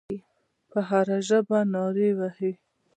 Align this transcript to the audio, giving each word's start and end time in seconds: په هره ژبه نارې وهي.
په 0.71 0.79
هره 0.89 1.17
ژبه 1.27 1.59
نارې 1.73 2.09
وهي. 2.17 2.51